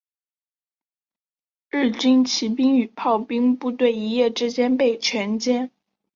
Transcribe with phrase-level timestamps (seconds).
[1.69, 5.69] 日军骑兵与炮兵部队一夜之间被全歼。